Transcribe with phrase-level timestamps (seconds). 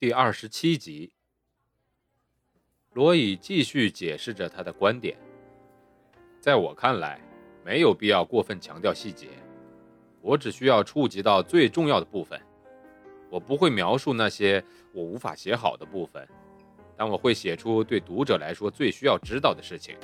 [0.00, 1.12] 第二十七集，
[2.94, 5.14] 罗伊继续解释着他的观点。
[6.40, 7.20] 在我看来，
[7.62, 9.28] 没有必要过分强调细节，
[10.22, 12.40] 我只需要触及到最重要的部分。
[13.28, 14.64] 我不会描述那些
[14.94, 16.26] 我无法写好的部分，
[16.96, 19.98] 但我会写出对读者来说最需要知道的事情。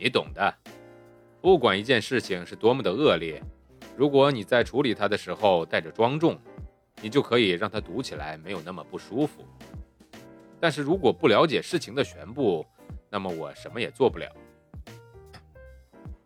[0.00, 0.52] 你懂的。
[1.40, 3.40] 不管一件事情是多么的恶劣，
[3.96, 6.36] 如果你在处理它的时候带着庄重，
[7.06, 9.44] 你就可以让它读起来没有那么不舒服。
[10.58, 12.66] 但是如果不了解事情的全部，
[13.08, 14.28] 那么我什么也做不了。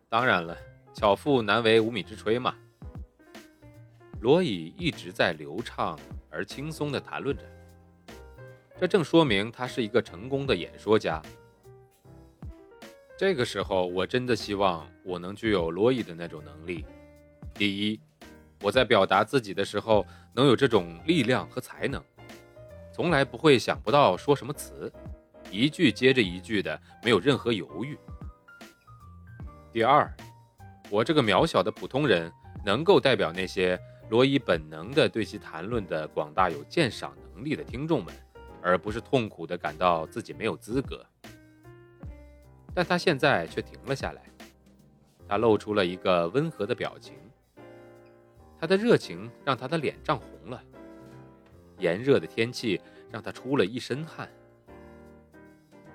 [0.09, 0.57] 当然了，
[0.95, 2.55] 巧妇难为无米之炊嘛。
[4.23, 7.45] 罗伊一直在流畅而轻松地谈论着，
[8.81, 11.21] 这正说明他是一个成功的演说家。
[13.19, 16.87] 这个时候，我真的希望我能具有罗伊的那种能力。
[17.53, 18.01] 第一，
[18.63, 22.03] 我在表达自己的时候能有这种力量和才能，
[22.93, 24.93] 从来不会想不到说什么词，
[25.51, 27.99] 一句接着一句的，没有任何犹豫。
[29.73, 30.13] 第二，
[30.91, 32.31] 我这个渺小的普通人
[32.65, 33.79] 能够代表那些
[34.11, 38.15] 罗伊本能的对其谈论的广大有鉴赏能力的听众们，
[38.61, 41.05] 而不是痛苦的感到自己没有资格。
[42.75, 44.23] 但他现在却停了下来，
[45.27, 47.15] 他露出了一个温和的表情，
[48.61, 50.63] 他的热情让他的脸涨红了，
[51.79, 52.81] 炎热的天气
[53.11, 54.29] 让他出了一身汗，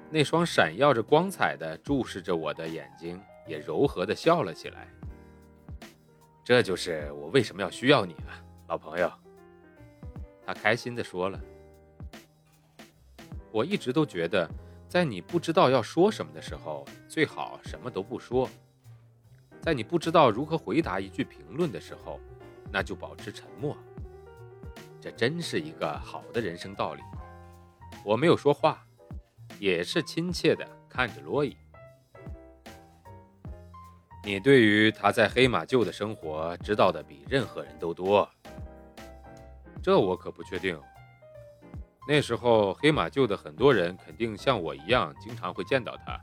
[0.09, 3.21] 那双闪耀着光彩的注视着我的眼睛。
[3.47, 4.87] 也柔和地笑了起来。
[6.43, 9.11] 这就是我为什么要需要你啊，老朋友。
[10.43, 11.39] 他开心地说了。
[13.51, 14.49] 我一直都觉得，
[14.89, 18.49] 在你不知道要说什么的时候，最好什么都不说；
[19.61, 22.19] 在你不知道如何回答一句评论的时候，
[22.75, 23.73] 那就保持沉默。
[24.99, 27.01] 这真是一个好的人生道理。
[28.03, 28.85] 我没有说话，
[29.59, 31.55] 也是亲切地看着罗伊。
[34.25, 38.29] 你对于他在黑马厩的生活知道的比任何人都多，
[39.81, 40.77] 这我可不确定。
[42.05, 46.19] 那时候黑马厩的很多人肯定像我一样，经常会见到他。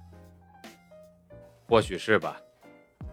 [1.67, 2.39] 或许是吧，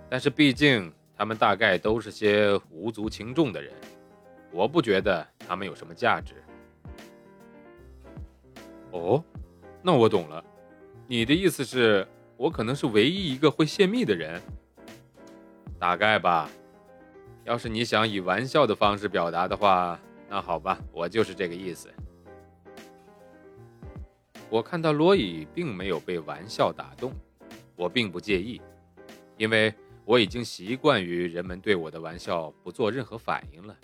[0.09, 3.73] 但是毕竟他们大概都是些无足轻重的人，
[4.53, 6.33] 我不觉得他们有什么价值。
[8.91, 9.21] 哦，
[9.81, 10.41] 那我懂了，
[11.07, 12.07] 你的意思是
[12.37, 14.41] 我可能是唯一一个会泄密的人。
[15.77, 16.49] 大概吧，
[17.43, 19.99] 要是你想以玩笑的方式表达的话，
[20.29, 21.89] 那好吧，我就是这个意思。
[24.49, 27.11] 我看到罗伊并没有被玩笑打动，
[27.75, 28.61] 我并不介意，
[29.35, 29.73] 因为
[30.09, 33.77] 我已经习惯于人们对我的玩笑不做任何反应了。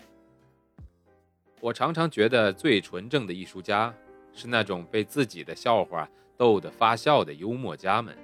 [1.60, 3.94] 我常常觉得最纯正的艺术家
[4.32, 8.18] 是那种被自己的笑话逗得发笑的幽默家们。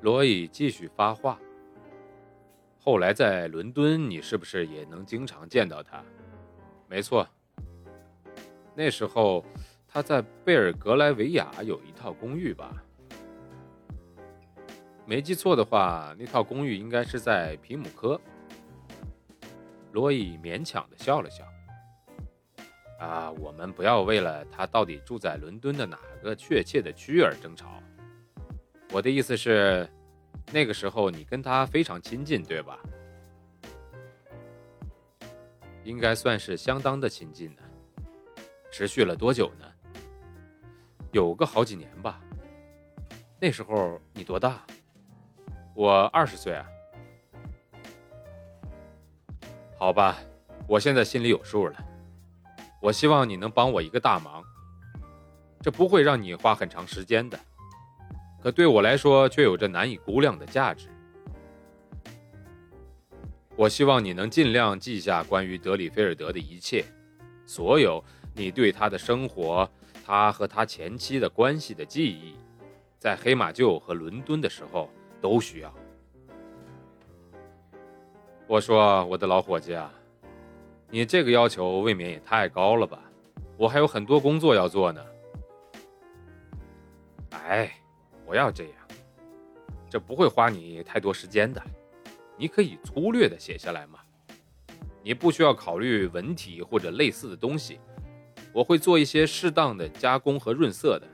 [0.00, 1.38] 罗伊继续发话。
[2.78, 6.02] 后来在伦敦，你是不是也能经常见到他？
[6.88, 7.28] 没错。
[8.74, 9.44] 那时候
[9.86, 12.82] 他在贝尔格莱维亚有一套公寓吧？
[15.08, 18.20] 没记错的话，那套公寓应该是在皮姆科。
[19.92, 21.42] 罗伊勉强的笑了笑。
[23.00, 27.82] 啊，我们不要为了他到底住在伦敦的哪个确切的区而争吵。
[28.92, 29.88] 我的意思是，
[30.52, 32.78] 那个时候你跟他非常亲近，对吧？
[35.84, 37.62] 应该算是相当的亲近呢。
[38.70, 39.64] 持续了多久呢？
[41.12, 42.20] 有个好几年吧。
[43.40, 44.62] 那时候你多大？
[45.78, 46.66] 我二十岁啊。
[49.78, 50.18] 好吧，
[50.66, 51.76] 我现在心里有数了。
[52.82, 54.42] 我希望你能帮我一个大忙，
[55.62, 57.38] 这不会让你花很长时间的。
[58.42, 60.88] 可对我来说，却有着难以估量的价值。
[63.54, 66.84] 我希望你能尽量记下关于德里菲尔德的一切，
[67.46, 68.04] 所有
[68.34, 69.70] 你对他的生活、
[70.04, 72.34] 他和他前妻的关系的记忆，
[72.98, 75.74] 在黑马厩和伦敦的时候都需要。
[78.46, 79.92] 我说：“我的老伙计啊，
[80.90, 83.02] 你这个要求未免也太高了吧？
[83.56, 85.04] 我还有很多工作要做呢。”
[87.30, 87.70] 哎，
[88.26, 88.72] 不要这样，
[89.88, 91.62] 这不会花你太多时间的，
[92.36, 93.98] 你可以粗略的写下来嘛。
[95.02, 97.78] 你不需要考虑文体或者类似的东西，
[98.52, 101.06] 我会做一些适当的加工和润色的。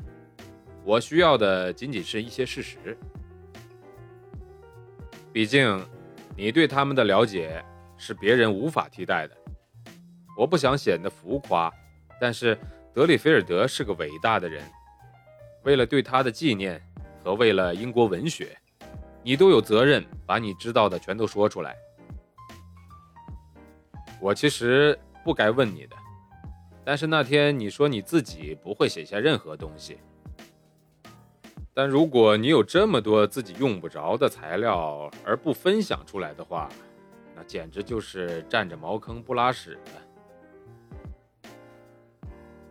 [0.85, 2.97] 我需要的仅仅是一些事实，
[5.35, 5.85] 毕竟
[6.37, 7.61] 你对他们的了解
[7.97, 9.37] 是别人无法替代的。
[10.39, 11.73] 我不想显得浮夸，
[12.21, 12.57] 但是
[12.93, 14.63] 德里菲尔德是个伟大的人，
[15.65, 16.81] 为了对他的纪念
[17.25, 18.57] 和为了英国文学，
[19.25, 21.75] 你都有责任把你知道的全都说出来。
[24.21, 25.97] 我其实不该问你的，
[26.85, 29.99] 但是那天你说你自己不会写下任何东西。
[31.77, 36.69] 但如果你有这么多自己用不着的材料而不分享出来的话，
[37.35, 41.51] 那简直就是占着茅坑不拉屎了。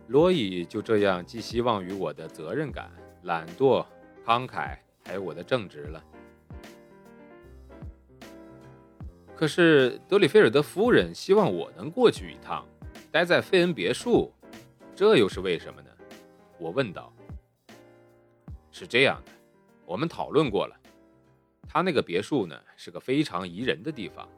[0.06, 2.90] 罗伊就这样寄希望于我的责任感、
[3.24, 3.84] 懒惰、
[4.24, 6.02] 慷慨，还有我的正直了。
[9.36, 12.66] 可是德里菲尔德夫人希望我能过去一趟，
[13.10, 14.32] 待在费恩别墅，
[14.94, 15.90] 这又是为什么呢？
[16.58, 17.13] 我问道。
[18.74, 19.30] 是这样的，
[19.86, 20.74] 我们讨论过了，
[21.68, 24.28] 他那个别墅呢是个非常宜人的地方，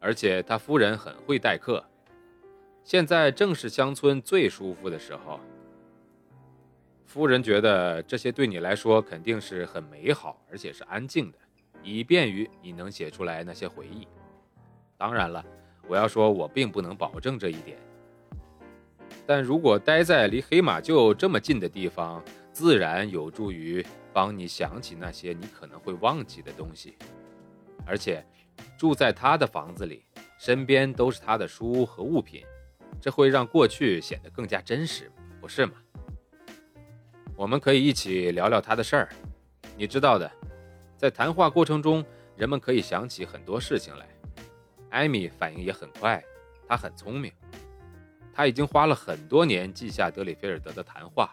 [0.00, 1.84] 而且他夫人很会待客。
[2.82, 5.38] 现在正是乡村最舒服的时候。
[7.06, 11.38] 夫人觉得这些对你来说肯定是很美好，而且是安静的，
[11.84, 14.08] 以便于你能写出来那些回忆。
[14.96, 15.44] 当然了，
[15.86, 17.78] 我要说，我并不能保证这一点。
[19.24, 22.20] 但如果待在离黑马厩这么近的地方，
[22.52, 26.96] 自然有助于帮你想起那些你可能会忘记的东西。
[27.86, 28.24] 而且，
[28.76, 30.04] 住在他的房子里，
[30.38, 32.44] 身边都是他的书和物品，
[33.00, 35.10] 这会让过去显得更加真实，
[35.40, 35.72] 不是吗？
[37.36, 39.08] 我们可以一起聊聊他的事儿。
[39.76, 40.30] 你知道的，
[40.96, 42.04] 在谈话过程中，
[42.36, 44.06] 人们可以想起很多事情来。
[44.90, 46.22] 艾米反应也很快，
[46.68, 47.32] 她很聪明，
[48.34, 51.32] 他已经花了很多年记下德里菲尔德的谈话，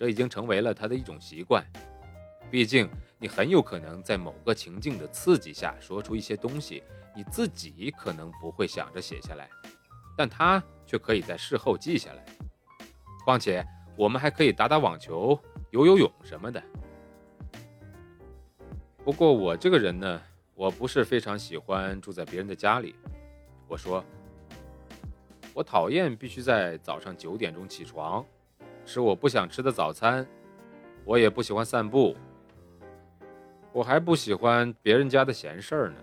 [0.00, 1.62] 这已经成为了他的一种习惯。
[2.50, 2.88] 毕竟，
[3.18, 6.82] 你很有可能在某个情境的刺激下说出一些东西，
[7.14, 9.50] 你自己可能不会想着写下来，
[10.16, 12.24] 但他却可以在事后记下来。
[13.26, 13.62] 况且，
[13.94, 15.38] 我们还可以打打网球、
[15.70, 16.62] 游游泳什么的。
[19.04, 20.22] 不过，我这个人呢？
[20.54, 22.94] 我不是非常喜欢住在别人的家里，
[23.66, 24.04] 我说，
[25.54, 28.22] 我讨厌必须在早上九点钟起床，
[28.84, 30.26] 吃我不想吃的早餐，
[31.04, 32.16] 我也不喜欢散步，
[33.72, 35.96] 我还不喜欢别人家的闲事儿呢。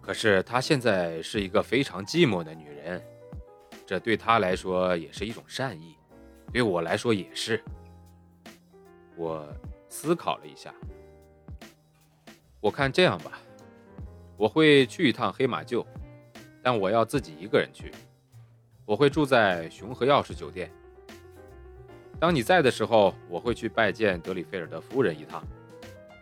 [0.00, 3.02] 可是她现在是一个非常寂寞的女人，
[3.86, 5.96] 这对她来说也是一种善意，
[6.52, 7.62] 对我来说也是。
[9.16, 9.46] 我
[9.88, 10.74] 思考了一下。
[12.60, 13.38] 我看这样吧，
[14.36, 15.84] 我会去一趟黑马厩，
[16.62, 17.90] 但我要自己一个人去。
[18.84, 20.70] 我会住在熊和钥匙酒店。
[22.20, 25.42] 当你在的时候，我会去拜见德里菲尔德夫人一趟。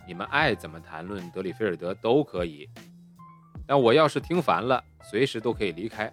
[0.06, 2.71] 你们爱怎么谈论德里菲尔德都可以，
[3.67, 6.11] 但我要是听烦了，随时都可以离开。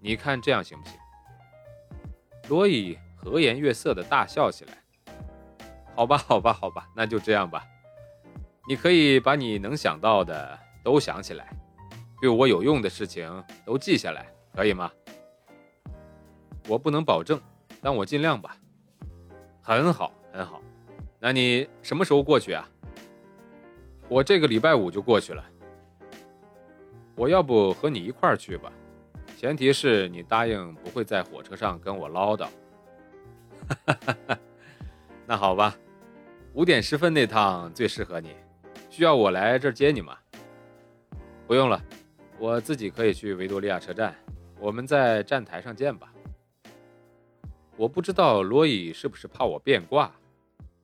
[0.00, 0.96] 你看这样行不行？
[2.48, 4.72] 罗伊和颜悦色地大笑起来。
[5.96, 7.64] 好吧，好吧，好吧，那就这样吧。
[8.68, 11.50] 你可以把你能想到的都想起来，
[12.20, 14.88] 对我有用的事情都记下来，可以吗？
[16.68, 17.40] 我不能保证，
[17.82, 18.56] 但我尽量吧。
[19.66, 20.60] 很好，很好。
[21.18, 22.68] 那你什么时候过去啊？
[24.10, 25.42] 我这个礼拜五就过去了。
[27.16, 28.70] 我要不和你一块儿去吧？
[29.38, 32.46] 前提是你答应不会在火车上跟我唠叨。
[33.86, 34.38] 哈哈哈。
[35.26, 35.74] 那好吧，
[36.52, 38.36] 五点十分那趟最适合你。
[38.90, 40.14] 需要我来这儿接你吗？
[41.46, 41.82] 不用了，
[42.38, 44.14] 我自己可以去维多利亚车站。
[44.60, 46.12] 我们在站台上见吧。
[47.76, 50.14] 我不知道罗伊是不是怕我变卦，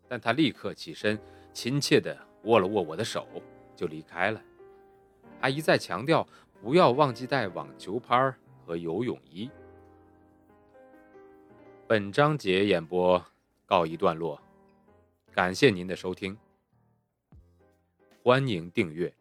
[0.09, 1.19] 但他立刻起身，
[1.53, 3.27] 亲切地握了握我的手，
[3.77, 4.43] 就离开了。
[5.41, 6.27] 他一再强调
[6.61, 8.35] 不要忘记带网球拍
[8.67, 9.49] 和游泳衣。
[11.87, 13.25] 本章节演播
[13.67, 14.41] 告一段落，
[15.33, 16.37] 感谢您的收听。
[18.23, 19.15] 欢迎订阅。